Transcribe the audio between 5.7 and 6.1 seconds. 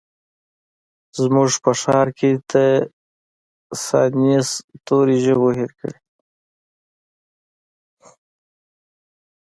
کړي